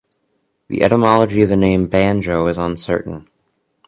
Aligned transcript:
The 0.69 0.81
etymology 0.81 1.43
of 1.43 1.49
the 1.49 1.55
name 1.55 1.85
"banjo" 1.85 2.47
is 2.47 2.57
uncertain. 2.57 3.27